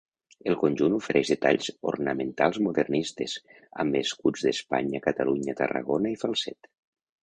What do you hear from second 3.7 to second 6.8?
amb escuts d'Espanya, Catalunya, Tarragona i Falset.